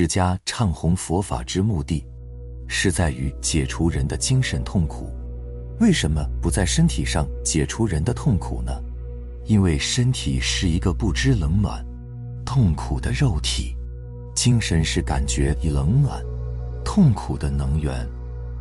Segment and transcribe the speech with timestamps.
[0.00, 2.06] 释迦唱弘佛法之目的，
[2.68, 5.12] 是在于解除人的精神痛苦。
[5.80, 8.70] 为什么不在身体上解除人的痛苦呢？
[9.46, 11.84] 因为身体是一个不知冷暖、
[12.46, 13.74] 痛苦的肉体，
[14.36, 16.24] 精神是感觉冷暖、
[16.84, 18.08] 痛苦的能源。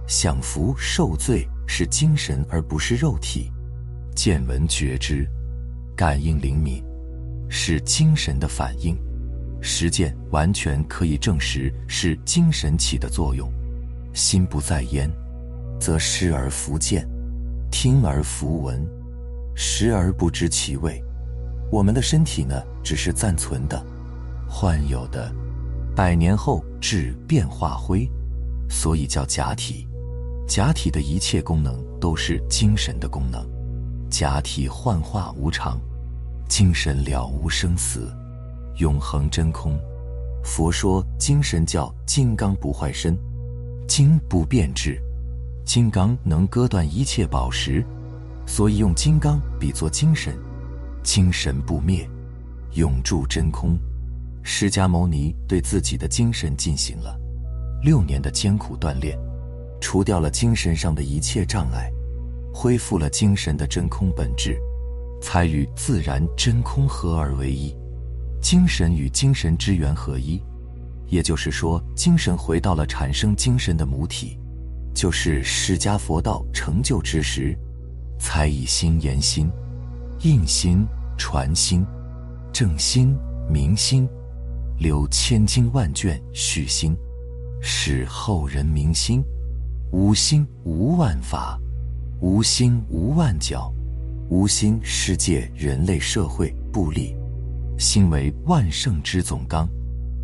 [0.07, 3.51] 享福受罪是精神而不是肉体，
[4.15, 5.23] 见闻觉知、
[5.95, 6.83] 感应灵敏
[7.47, 8.97] 是精神的反应。
[9.61, 13.51] 实践完全可以证实是精神起的作用。
[14.13, 15.11] 心不在焉，
[15.79, 17.07] 则失而弗见，
[17.71, 18.85] 听而弗闻。
[19.55, 21.03] 食而不知其味，
[21.71, 23.83] 我们的身体呢，只是暂存的、
[24.47, 25.33] 幻有的，
[25.95, 28.07] 百年后至变化灰，
[28.69, 29.87] 所以叫假体。
[30.47, 33.45] 假体的一切功能都是精神的功能。
[34.09, 35.79] 假体幻化无常，
[36.47, 38.09] 精神了无生死，
[38.77, 39.77] 永恒真空。
[40.43, 43.17] 佛说精神叫金刚不坏身，
[43.87, 45.01] 金不变质，
[45.65, 47.85] 金刚能割断一切宝石。
[48.45, 50.33] 所以用金刚比作精神，
[51.03, 52.09] 精神不灭，
[52.75, 53.77] 永驻真空。
[54.41, 57.19] 释迦牟尼对自己的精神进行了
[57.83, 59.19] 六年的艰苦锻炼，
[59.81, 61.91] 除掉了精神上的一切障碍，
[62.53, 64.57] 恢复了精神的真空本质，
[65.21, 67.75] 才与自然真空合而为一。
[68.49, 70.41] 精神与精神之源合一，
[71.07, 74.39] 也就是说，精神回到了产生精神的母体，
[74.93, 77.53] 就是释迦佛道成就之时。
[78.17, 79.51] 才以心言心，
[80.21, 80.87] 印心
[81.17, 81.85] 传心，
[82.53, 83.13] 正心
[83.51, 84.07] 明心，
[84.79, 86.95] 留千经万卷续心，
[87.61, 89.21] 使后人明心。
[89.91, 91.59] 无心无万法，
[92.21, 93.69] 无心无万教，
[94.29, 97.13] 无心世界人类社会不立。
[97.77, 99.67] 心为万圣之总纲。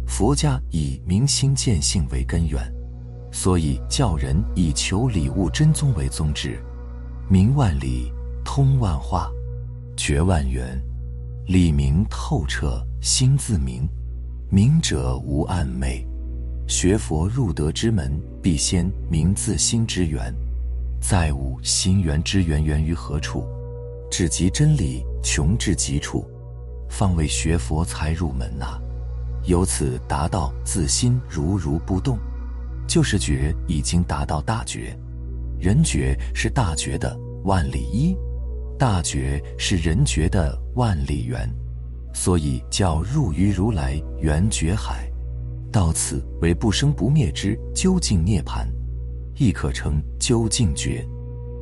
[0.07, 2.61] 佛家以明心见性为根源，
[3.31, 6.59] 所以教人以求礼物真宗为宗旨。
[7.29, 8.11] 明万里，
[8.43, 9.31] 通万化，
[9.95, 10.79] 觉万缘，
[11.47, 13.87] 理明透彻，心自明。
[14.51, 16.05] 明者无暗昧。
[16.67, 20.33] 学佛入德之门，必先明自心之源。
[21.01, 23.45] 再悟心源之源源于何处，
[24.11, 26.25] 至极真理，穷至极处，
[26.93, 28.79] 方为学佛才入门呐。
[29.45, 32.19] 由此达到自心如如不动，
[32.87, 34.95] 就是觉已经达到大觉。
[35.59, 38.15] 人觉是大觉的万里一，
[38.77, 41.49] 大觉是人觉的万里源，
[42.13, 45.09] 所以叫入于如来圆觉海，
[45.71, 48.69] 到此为不生不灭之究竟涅盘，
[49.35, 51.05] 亦可称究竟觉，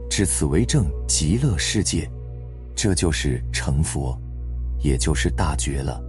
[0.10, 2.08] 至此为正极乐世界，
[2.76, 4.20] 这就是成佛，
[4.82, 6.02] 也就是大觉了。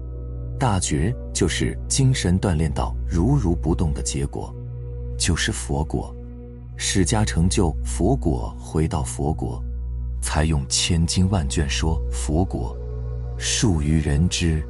[0.58, 4.54] 大觉就是精神锻炼到如如不动的结果，
[5.18, 6.14] 就是佛果。
[6.76, 9.62] 释迦成就佛果，回到佛国，
[10.20, 12.76] 才用千经万卷说佛果，
[13.38, 14.62] 数于人知，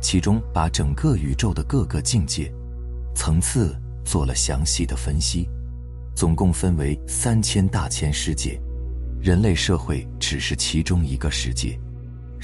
[0.00, 2.50] 其中把整个宇宙的各个境界、
[3.14, 5.48] 层次做了详细的分析，
[6.14, 8.58] 总共分为三千大千世界，
[9.20, 11.78] 人类社会只是其中一个世界，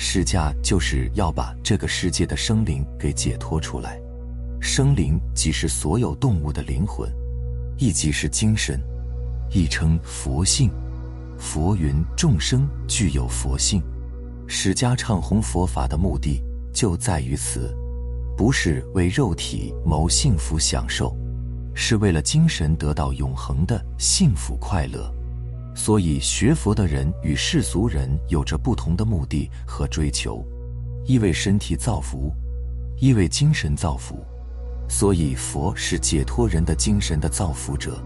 [0.00, 4.00] 释迦就是要把这个世界的生灵给解脱出来，
[4.60, 7.10] 生灵即是所有动物的灵魂。
[7.78, 8.80] 亦即是精神，
[9.50, 10.70] 亦称佛性。
[11.36, 13.82] 佛云：众生具有佛性。
[14.46, 16.40] 释迦唱弘佛法的目的
[16.72, 17.76] 就在于此，
[18.36, 21.12] 不是为肉体谋幸福享受，
[21.74, 25.12] 是为了精神得到永恒的幸福快乐。
[25.78, 30.44] 所以学佛的人与世俗人有着不同的目的和追求：
[31.04, 32.32] 一为身体造福，
[32.98, 34.18] 一为精神造福。
[34.88, 38.02] 所以，佛是解脱人的精神的造福者，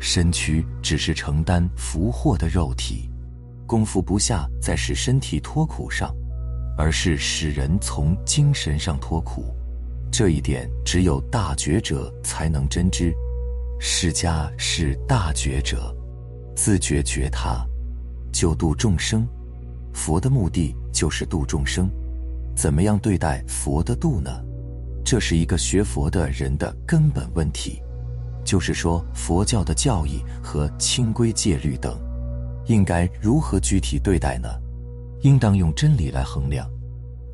[0.00, 3.10] 身躯只是承担福祸的肉体，
[3.66, 6.10] 功夫不下在使身体脱苦上，
[6.78, 9.54] 而是使人从精神上脱苦。
[10.10, 13.12] 这一点只有大觉者才能真知。
[13.78, 15.94] 释迦是大觉者，
[16.54, 17.64] 自觉觉他，
[18.32, 19.26] 救度众生。
[19.92, 21.90] 佛的目的就是度众生，
[22.56, 24.30] 怎么样对待佛的度呢？
[25.04, 27.82] 这是一个学佛的人的根本问题，
[28.44, 31.98] 就是说佛教的教义和清规戒律等，
[32.66, 34.48] 应该如何具体对待呢？
[35.22, 36.66] 应当用真理来衡量，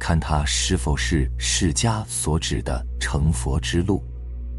[0.00, 4.03] 看它是否是释迦所指的成佛之路。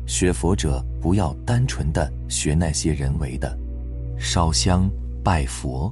[0.05, 3.57] 学佛者不要单纯的学那些人为的，
[4.19, 4.87] 烧香、
[5.23, 5.91] 拜佛、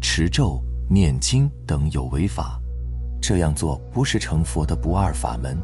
[0.00, 0.60] 持咒、
[0.90, 2.60] 念经等有为法，
[3.20, 5.56] 这样做不是成佛的不二法门。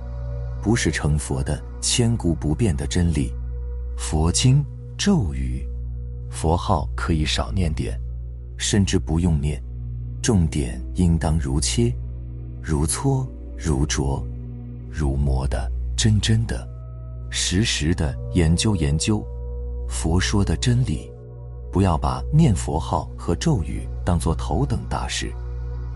[0.60, 3.32] 不是成佛的千古不变的真理。
[3.96, 4.64] 佛经、
[4.96, 5.64] 咒语、
[6.30, 7.98] 佛号可以少念点，
[8.56, 9.62] 甚至不用念，
[10.20, 11.94] 重点应当如切、
[12.60, 14.20] 如搓、如琢、
[14.90, 16.68] 如磨的真真的、
[17.30, 19.24] 实实的研究研究
[19.88, 21.08] 佛说的真理。
[21.70, 25.32] 不要把念佛号和咒语当作头等大事，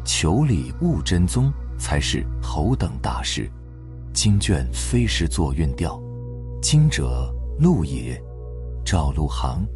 [0.05, 3.51] 求理悟真宗才是头等大事。
[4.13, 5.99] 经卷非是作韵调，
[6.61, 8.23] 经者路也，
[8.85, 9.67] 照路行，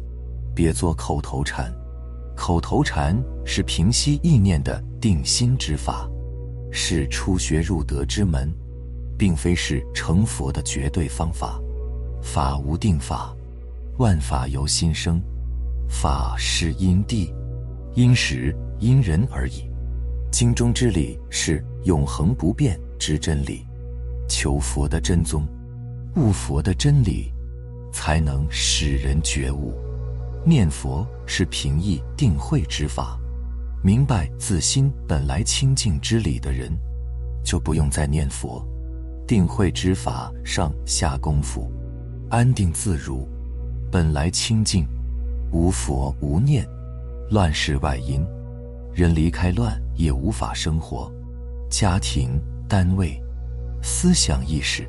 [0.53, 1.73] 别作口头禅。
[2.35, 6.07] 口头禅是平息意念的定心之法，
[6.71, 8.53] 是初学入德之门，
[9.17, 11.59] 并非是成佛的绝对方法。
[12.21, 13.35] 法无定法，
[13.97, 15.19] 万法由心生。
[15.87, 17.33] 法是因地、
[17.95, 19.69] 因时、因人而已。
[20.31, 23.65] 经中之理是永恒不变之真理。
[24.27, 25.47] 求佛的真宗，
[26.17, 27.31] 悟佛的真理，
[27.93, 29.73] 才能使人觉悟。
[30.45, 33.17] 念佛是平易定慧之法。
[33.83, 36.77] 明白自心本来清净之理的人，
[37.43, 38.65] 就不用再念佛、
[39.25, 41.71] 定慧之法上下功夫，
[42.29, 43.27] 安定自如，
[43.89, 44.85] 本来清净。
[45.51, 46.67] 无佛无念，
[47.29, 48.25] 乱世外因，
[48.93, 51.11] 人离开乱也无法生活。
[51.69, 53.21] 家庭、单位、
[53.81, 54.87] 思想意识、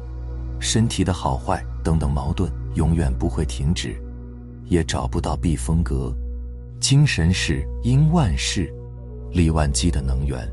[0.60, 3.96] 身体的好坏等等矛盾永远不会停止，
[4.66, 6.12] 也找不到避风阁。
[6.80, 8.72] 精神是因万事，
[9.32, 10.48] 力万机的能源。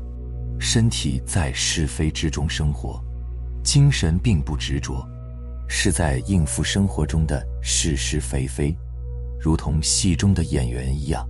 [0.58, 3.02] 身体在是非之中生活，
[3.62, 5.06] 精神并不执着，
[5.68, 8.74] 是在应付生活中的是是非非。
[9.40, 11.26] 如同戏中的演员一样，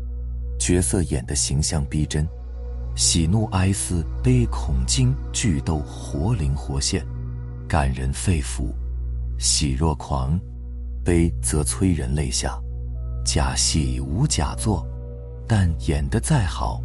[0.58, 2.26] 角色演的形象逼真，
[2.94, 7.04] 喜怒哀思悲恐惊惧都活灵活现，
[7.68, 8.72] 感人肺腑；
[9.38, 10.38] 喜若狂，
[11.04, 12.58] 悲则催人泪下。
[13.24, 14.86] 假戏无假作，
[15.48, 16.80] 但演得再好，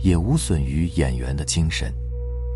[0.00, 1.94] 也无损于演员的精神，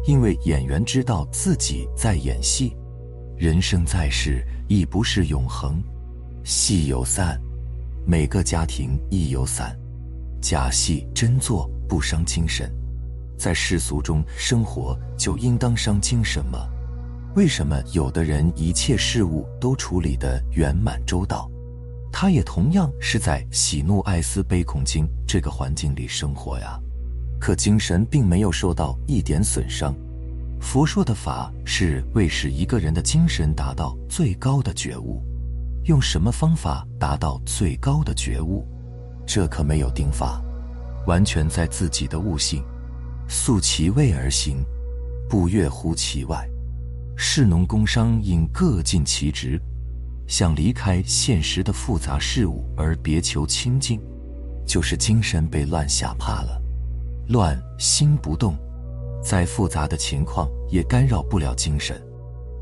[0.05, 2.77] 因为演员知道自己在演戏。
[3.39, 5.83] 人生在世亦不是永恒，
[6.45, 7.41] 戏有散。
[8.11, 9.79] 每个家庭亦有散，
[10.43, 12.69] 假戏真做不伤精神，
[13.39, 16.69] 在世俗中生活就应当伤精神吗？
[17.37, 21.49] 为什么有的人一切事物都处理得圆满周到，
[22.11, 26.81] 他也同样是在喜怒哀思悲恐惊这个环境里生活呀？
[27.39, 29.95] 可精神并没有受到一点损伤。
[30.61, 35.23] 佛说的法是为使一个人的精神达到最高的觉悟。
[35.85, 38.67] 用什么方法达到最高的觉悟？
[39.27, 40.43] 这可没有定法，
[41.07, 42.63] 完全在自己的悟性。
[43.29, 44.65] 素其位而行，
[45.29, 46.49] 不越乎其外。
[47.17, 49.61] 士农工商应各尽其职，
[50.27, 54.01] 想离开现实的复杂事物而别求清净，
[54.67, 56.61] 就是精神被乱吓怕了。
[57.29, 58.57] 乱心不动，
[59.23, 62.03] 再复杂的情况也干扰不了精神。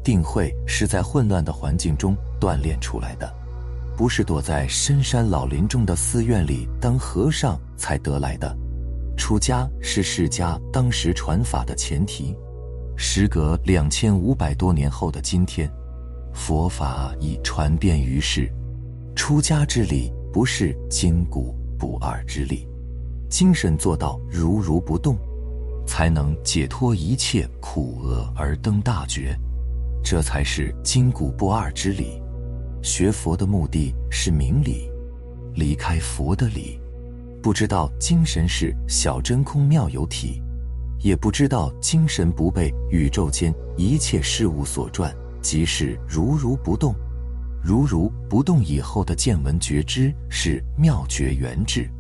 [0.05, 3.32] 定慧是在混乱的环境中锻炼出来的，
[3.96, 8.56] 不是躲在深山老林中的寺院里当和尚才得来的。
[9.17, 12.37] 出家是释迦当时传法的前提。
[12.96, 15.70] 时隔两千五百多年后的今天，
[16.32, 18.50] 佛法已传遍于世。
[19.14, 22.67] 出家之理不是筋骨不二之力，
[23.29, 25.17] 精神做到如如不动，
[25.86, 29.36] 才能解脱一切苦厄而登大觉。
[30.03, 32.22] 这才是筋骨不二之理。
[32.82, 34.91] 学佛的目的是明理，
[35.55, 36.81] 离开佛的理，
[37.43, 40.43] 不知道精神是小真空妙有体，
[41.01, 46.94] 也不知道精神不被宇宙间一切事物所转，即是如如不动。
[47.61, 51.91] 如如不动以后的见闻觉知是妙觉圆智，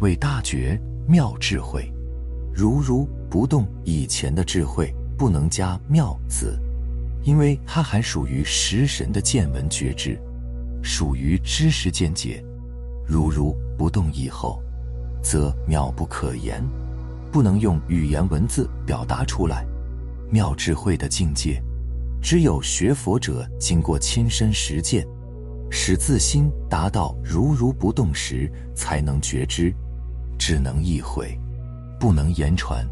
[0.00, 1.92] 为大觉妙智慧。
[2.54, 6.56] 如如不动以前的智慧不能加妙字。
[7.22, 10.18] 因为它还属于食神的见闻觉知，
[10.82, 12.44] 属于知识见解，
[13.06, 14.60] 如如不动以后，
[15.22, 16.62] 则妙不可言，
[17.30, 19.64] 不能用语言文字表达出来。
[20.30, 21.62] 妙智慧的境界，
[22.20, 25.06] 只有学佛者经过亲身实践，
[25.70, 29.72] 使自心达到如如不动时，才能觉知，
[30.38, 31.38] 只能意会，
[32.00, 32.84] 不能言传，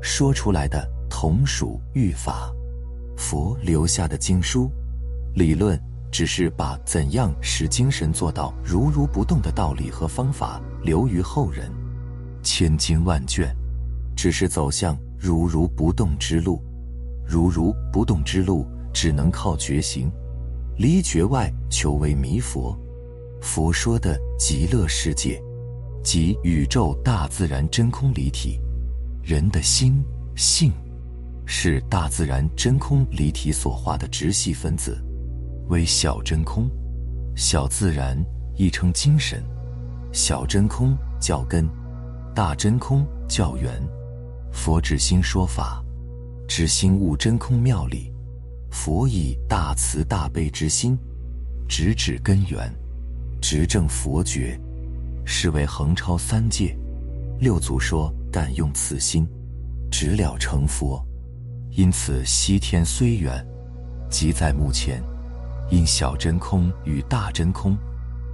[0.00, 2.54] 说出来的同属欲法。
[3.16, 4.70] 佛留下的经书，
[5.34, 5.80] 理论
[6.10, 11.70] 只是把怎样使精神做到如如不动的道理和方法留于后人，
[12.42, 13.54] 千经万卷，
[14.16, 16.60] 只是走向如如不动之路。
[17.26, 20.10] 如如不动之路只能靠觉行，
[20.76, 22.78] 离觉外求为弥佛。
[23.40, 25.42] 佛说的极乐世界，
[26.02, 28.60] 即宇宙大自然真空离体。
[29.22, 30.04] 人的心
[30.36, 30.70] 性，
[31.46, 34.96] 是大自然真空离体所化的直系分子，
[35.68, 36.68] 为小真空。
[37.36, 38.16] 小自然
[38.56, 39.42] 亦称精神，
[40.12, 41.68] 小真空叫根，
[42.34, 43.70] 大真空叫源。
[44.52, 45.84] 佛指心说法，
[46.46, 48.12] 指心悟真空妙理。
[48.70, 50.98] 佛以大慈大悲之心，
[51.68, 52.72] 直指根源。
[53.40, 54.58] 执正佛觉，
[55.24, 56.76] 是为横超三界。
[57.38, 59.28] 六祖说：“但用此心，
[59.90, 61.04] 直了成佛。”
[61.76, 63.44] 因此，西天虽远，
[64.08, 65.02] 即在目前。
[65.70, 67.76] 因小真空与大真空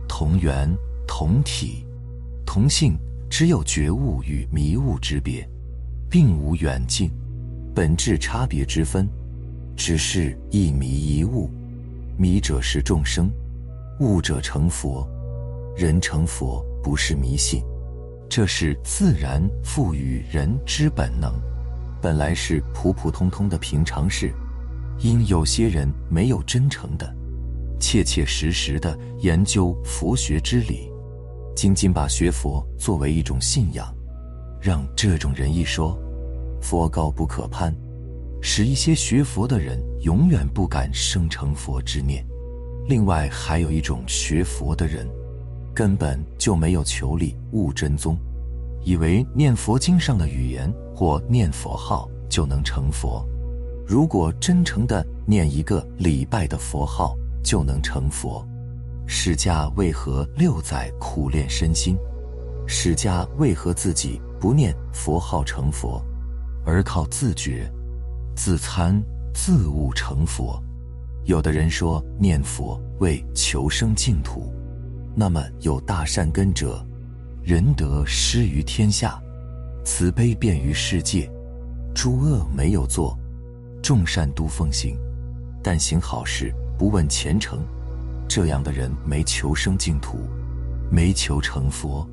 [0.08, 0.68] 同源
[1.06, 1.86] 同体
[2.44, 2.98] 同性，
[3.30, 5.48] 只有觉悟与迷悟之别，
[6.10, 7.10] 并无远近、
[7.74, 9.08] 本质差别之分，
[9.74, 11.48] 只是一迷一悟。
[12.18, 13.30] 迷者是众生。
[14.00, 15.08] 悟者成佛，
[15.76, 17.62] 人成佛不是迷信，
[18.28, 21.32] 这是自然赋予人之本能，
[22.00, 24.32] 本来是普普通通的平常事。
[25.02, 27.10] 因有些人没有真诚的、
[27.78, 30.92] 切切实实的研究佛学之理，
[31.56, 33.90] 仅仅把学佛作为一种信仰，
[34.60, 35.98] 让这种人一说
[36.60, 37.74] 佛高不可攀，
[38.42, 42.22] 使一些学佛的人永远不敢生成佛之念。
[42.86, 45.08] 另外还有一种学佛的人，
[45.74, 48.18] 根本就没有求理悟真宗，
[48.82, 53.26] 以为念佛经上的语言或念佛号就能成佛。
[53.86, 58.46] 如果真诚的念一个礼拜的佛号就能成佛，
[59.06, 61.96] 释迦为何六载苦练身心？
[62.66, 66.00] 释迦为何自己不念佛号成佛，
[66.64, 67.68] 而靠自觉、
[68.36, 69.02] 自参、
[69.34, 70.62] 自悟成佛？
[71.24, 74.54] 有的人说念佛为求生净土，
[75.16, 76.86] 那么有大善根者，
[77.50, 79.20] 仁德施于天下，
[79.84, 81.28] 慈悲遍于世界，
[81.92, 83.18] 诸恶没有做，
[83.82, 84.96] 众善都奉行，
[85.60, 87.58] 但行好事不问前程，
[88.28, 90.18] 这样的人没求生净土，
[90.92, 92.08] 没求成佛，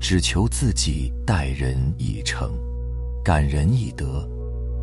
[0.00, 2.50] 只求自己待人以诚，
[3.22, 4.26] 感人以德，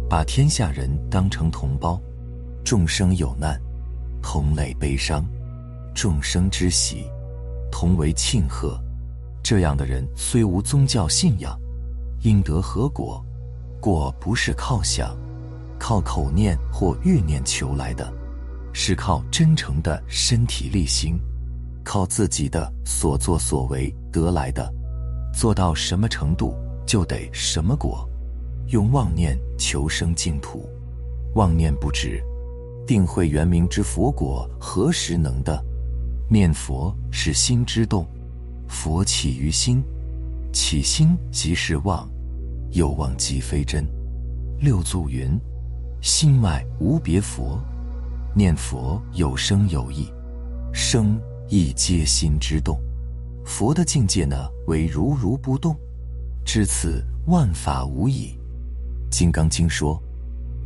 [0.07, 1.99] 把天下人当成同胞。
[2.63, 3.59] 众生有难，
[4.21, 5.23] 同类悲伤；
[5.95, 7.07] 众生之喜，
[7.71, 8.79] 同为庆贺。
[9.49, 11.57] 这样的人虽无宗教信仰，
[12.23, 13.23] 应得何果？
[13.79, 15.17] 果不是靠想、
[15.79, 18.11] 靠口念或欲念求来的，
[18.73, 21.17] 是靠真诚的身体力行，
[21.81, 24.69] 靠自己的所作所为得来的。
[25.33, 26.53] 做到什么程度，
[26.85, 28.05] 就得什么果。
[28.67, 30.69] 用妄念求生净土，
[31.35, 32.21] 妄念不止。
[32.85, 35.63] 定慧圆明之佛果何时能的？
[36.29, 38.05] 念佛是心之动，
[38.67, 39.83] 佛起于心，
[40.51, 42.07] 起心即是妄，
[42.71, 43.85] 有妄即非真。
[44.59, 45.39] 六祖云：
[46.01, 47.59] 心外无别佛，
[48.35, 50.11] 念佛有声有意，
[50.73, 52.79] 声亦皆心之动。
[53.45, 54.35] 佛的境界呢，
[54.67, 55.75] 为如如不动，
[56.45, 58.37] 至此万法无已。
[59.09, 60.01] 金刚经说：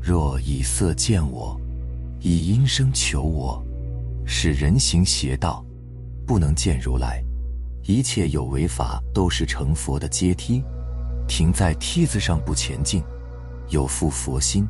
[0.02, 1.60] 若以色见我。
[2.24, 3.64] 以音声求我，
[4.26, 5.66] 是人行邪道，
[6.24, 7.24] 不能见如来。
[7.84, 10.64] 一切有为法都是成佛的阶梯，
[11.28, 13.04] 停在梯子上不前进，
[13.70, 14.68] 有负佛心，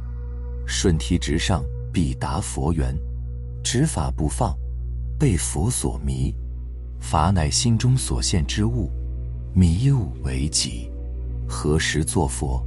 [0.65, 2.95] 顺梯直上必达佛缘。
[3.63, 4.57] 执法不放，
[5.19, 6.33] 被佛所迷，
[6.99, 8.89] 法乃心中所现之物，
[9.53, 10.89] 迷悟为己。
[11.47, 12.65] 何时作佛？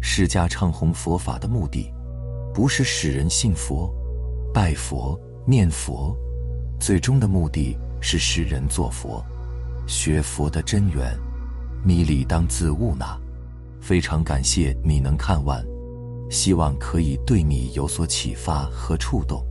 [0.00, 1.92] 释迦唱弘佛法的目的，
[2.52, 3.94] 不是使人信佛。
[4.52, 6.16] 拜佛念佛，
[6.80, 9.24] 最终的目的是使人做佛，
[9.86, 11.18] 学佛的真源，
[11.84, 13.18] 米里当自悟呐。
[13.80, 15.64] 非常感谢你能看完，
[16.30, 19.44] 希望可以对你有所启发和触动。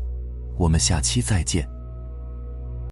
[0.58, 1.73] 我们下期再见。